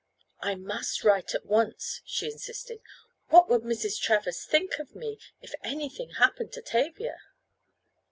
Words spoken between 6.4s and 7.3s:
to Tavia?"